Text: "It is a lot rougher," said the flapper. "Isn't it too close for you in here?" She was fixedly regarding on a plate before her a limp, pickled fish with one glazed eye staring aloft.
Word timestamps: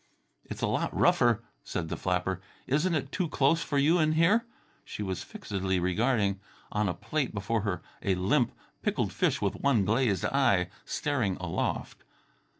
"It 0.45 0.53
is 0.53 0.61
a 0.63 0.67
lot 0.67 0.97
rougher," 0.97 1.43
said 1.63 1.89
the 1.89 1.95
flapper. 1.95 2.41
"Isn't 2.65 2.95
it 2.95 3.11
too 3.11 3.29
close 3.29 3.61
for 3.61 3.77
you 3.77 3.99
in 3.99 4.13
here?" 4.13 4.47
She 4.83 5.03
was 5.03 5.21
fixedly 5.21 5.79
regarding 5.79 6.39
on 6.71 6.89
a 6.89 6.95
plate 6.95 7.35
before 7.35 7.61
her 7.61 7.83
a 8.01 8.15
limp, 8.15 8.51
pickled 8.81 9.13
fish 9.13 9.43
with 9.43 9.53
one 9.61 9.85
glazed 9.85 10.25
eye 10.25 10.71
staring 10.85 11.35
aloft. 11.35 12.03